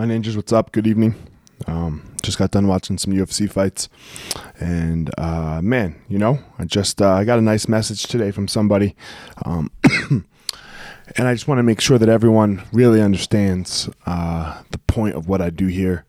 my 0.00 0.06
ninjas, 0.06 0.34
what's 0.34 0.50
up? 0.50 0.72
Good 0.72 0.86
evening. 0.86 1.14
Um, 1.66 2.14
just 2.22 2.38
got 2.38 2.52
done 2.52 2.66
watching 2.66 2.96
some 2.96 3.12
UFC 3.12 3.52
fights, 3.52 3.90
and 4.58 5.10
uh, 5.18 5.60
man, 5.62 5.94
you 6.08 6.18
know, 6.18 6.38
I 6.58 6.64
just 6.64 7.02
uh, 7.02 7.10
I 7.10 7.24
got 7.24 7.38
a 7.38 7.42
nice 7.42 7.68
message 7.68 8.04
today 8.04 8.30
from 8.30 8.48
somebody, 8.48 8.96
um, 9.44 9.70
and 10.10 11.28
I 11.28 11.34
just 11.34 11.46
want 11.48 11.58
to 11.58 11.62
make 11.62 11.82
sure 11.82 11.98
that 11.98 12.08
everyone 12.08 12.62
really 12.72 13.02
understands 13.02 13.90
uh, 14.06 14.62
the 14.70 14.78
point 14.78 15.16
of 15.16 15.28
what 15.28 15.42
I 15.42 15.50
do 15.50 15.66
here 15.66 16.06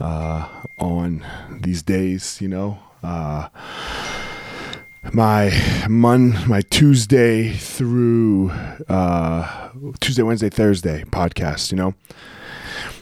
uh, 0.00 0.48
on 0.78 1.22
these 1.60 1.82
days. 1.82 2.40
You 2.40 2.48
know, 2.48 2.78
uh, 3.02 3.50
my 5.12 5.52
mon 5.86 6.48
my 6.48 6.62
Tuesday 6.62 7.52
through 7.52 8.52
uh, 8.88 9.68
Tuesday, 10.00 10.22
Wednesday, 10.22 10.48
Thursday 10.48 11.04
podcast. 11.04 11.72
You 11.72 11.76
know, 11.76 11.94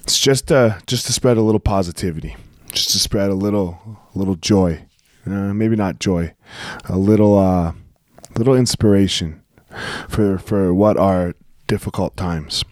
it's 0.03 0.19
just 0.19 0.51
uh 0.51 0.79
just 0.87 1.07
to 1.07 1.13
spread 1.13 1.37
a 1.37 1.43
little 1.43 1.61
positivity, 1.61 2.37
just 2.73 2.91
to 2.91 2.99
spread 2.99 3.31
a 3.31 3.35
little 3.35 3.99
little 4.15 4.37
joy, 4.37 4.85
uh, 5.27 5.55
maybe 5.55 5.77
not 5.77 5.99
joy, 5.99 6.35
a 6.87 6.99
little 6.99 7.39
uh 7.39 7.73
little 8.37 8.55
inspiration 8.55 9.43
for 10.09 10.39
for 10.39 10.75
what 10.75 10.97
are 10.97 11.35
difficult 11.67 12.17
times. 12.17 12.65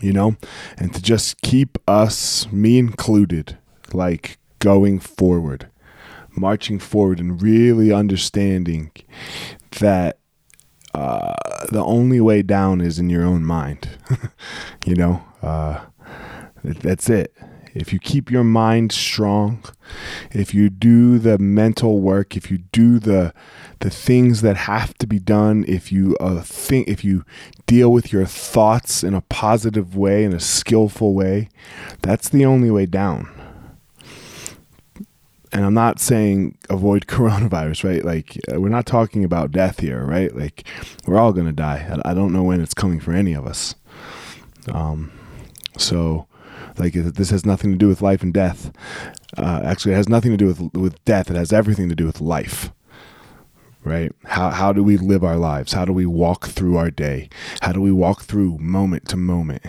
You 0.00 0.14
know, 0.14 0.36
and 0.78 0.94
to 0.94 1.02
just 1.02 1.42
keep 1.42 1.76
us, 1.86 2.50
me 2.50 2.78
included, 2.78 3.58
like 3.92 4.38
going 4.58 4.98
forward 4.98 5.70
marching 6.36 6.78
forward 6.78 7.20
and 7.20 7.42
really 7.42 7.92
understanding 7.92 8.90
that 9.80 10.18
uh, 10.94 11.34
the 11.70 11.82
only 11.82 12.20
way 12.20 12.42
down 12.42 12.80
is 12.80 12.98
in 12.98 13.10
your 13.10 13.24
own 13.24 13.44
mind. 13.44 13.88
you 14.86 14.94
know, 14.94 15.22
uh, 15.42 15.80
that's 16.62 17.08
it. 17.08 17.34
If 17.72 17.92
you 17.92 18.00
keep 18.00 18.30
your 18.30 18.42
mind 18.42 18.90
strong, 18.90 19.62
if 20.32 20.52
you 20.52 20.70
do 20.70 21.18
the 21.18 21.38
mental 21.38 22.00
work, 22.00 22.36
if 22.36 22.50
you 22.50 22.58
do 22.58 22.98
the 22.98 23.32
the 23.78 23.90
things 23.90 24.42
that 24.42 24.56
have 24.56 24.92
to 24.98 25.06
be 25.06 25.18
done, 25.18 25.64
if 25.66 25.90
you 25.90 26.16
uh, 26.20 26.42
think, 26.42 26.88
if 26.88 27.02
you 27.02 27.24
deal 27.66 27.90
with 27.90 28.12
your 28.12 28.26
thoughts 28.26 29.02
in 29.02 29.14
a 29.14 29.22
positive 29.22 29.96
way, 29.96 30.24
in 30.24 30.34
a 30.34 30.40
skillful 30.40 31.14
way, 31.14 31.48
that's 32.02 32.28
the 32.28 32.44
only 32.44 32.70
way 32.70 32.84
down 32.84 33.40
and 35.52 35.64
I'm 35.64 35.74
not 35.74 35.98
saying 35.98 36.56
avoid 36.68 37.06
coronavirus, 37.06 37.84
right? 37.84 38.04
Like 38.04 38.38
uh, 38.52 38.60
we're 38.60 38.68
not 38.68 38.86
talking 38.86 39.24
about 39.24 39.52
death 39.52 39.80
here, 39.80 40.04
right? 40.04 40.34
Like 40.34 40.64
we're 41.06 41.18
all 41.18 41.32
gonna 41.32 41.52
die. 41.52 42.00
I, 42.04 42.10
I 42.10 42.14
don't 42.14 42.32
know 42.32 42.42
when 42.42 42.60
it's 42.60 42.74
coming 42.74 43.00
for 43.00 43.12
any 43.12 43.34
of 43.34 43.46
us. 43.46 43.74
Um, 44.72 45.12
so 45.76 46.26
like 46.80 46.94
this 46.94 47.30
has 47.30 47.46
nothing 47.46 47.70
to 47.70 47.78
do 47.78 47.88
with 47.88 48.02
life 48.02 48.22
and 48.22 48.34
death. 48.34 48.72
Uh, 49.36 49.60
actually, 49.64 49.92
it 49.92 49.96
has 49.96 50.08
nothing 50.08 50.32
to 50.32 50.36
do 50.36 50.46
with 50.46 50.60
with 50.74 51.04
death. 51.04 51.30
It 51.30 51.36
has 51.36 51.52
everything 51.52 51.88
to 51.88 51.94
do 51.94 52.06
with 52.06 52.20
life. 52.20 52.72
Right? 53.82 54.12
How 54.24 54.50
how 54.50 54.72
do 54.72 54.82
we 54.82 54.96
live 54.96 55.24
our 55.24 55.36
lives? 55.36 55.72
How 55.72 55.84
do 55.84 55.92
we 55.92 56.04
walk 56.06 56.48
through 56.48 56.76
our 56.76 56.90
day? 56.90 57.30
How 57.62 57.72
do 57.72 57.80
we 57.80 57.92
walk 57.92 58.22
through 58.22 58.58
moment 58.58 59.08
to 59.08 59.16
moment? 59.16 59.62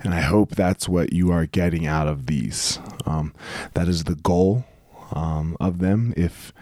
And 0.00 0.14
I 0.14 0.20
hope 0.20 0.50
that's 0.50 0.88
what 0.88 1.12
you 1.12 1.32
are 1.32 1.46
getting 1.46 1.86
out 1.86 2.06
of 2.06 2.26
these. 2.26 2.78
Um, 3.06 3.34
that 3.74 3.88
is 3.88 4.04
the 4.04 4.14
goal 4.14 4.64
um, 5.12 5.56
of 5.60 5.78
them. 5.78 6.14
If 6.16 6.52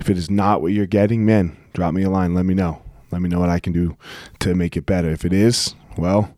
if 0.00 0.08
it 0.10 0.16
is 0.16 0.30
not 0.30 0.62
what 0.62 0.72
you're 0.72 0.86
getting, 0.86 1.26
man, 1.26 1.56
drop 1.72 1.94
me 1.94 2.02
a 2.02 2.10
line. 2.10 2.34
Let 2.34 2.46
me 2.46 2.54
know. 2.54 2.82
Let 3.10 3.22
me 3.22 3.28
know 3.28 3.40
what 3.40 3.50
I 3.50 3.60
can 3.60 3.72
do 3.72 3.96
to 4.40 4.54
make 4.54 4.76
it 4.76 4.86
better. 4.86 5.08
If 5.10 5.24
it 5.24 5.32
is, 5.32 5.74
well, 5.96 6.36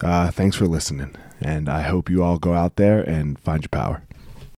uh, 0.00 0.30
thanks 0.30 0.56
for 0.56 0.66
listening, 0.66 1.14
and 1.44 1.68
I 1.68 1.82
hope 1.82 2.08
you 2.10 2.22
all 2.22 2.38
go 2.38 2.54
out 2.54 2.76
there 2.76 3.00
and 3.00 3.38
find 3.38 3.62
your 3.62 3.68
power. 3.68 4.02